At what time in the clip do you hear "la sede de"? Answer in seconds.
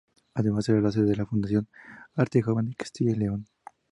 0.81-1.15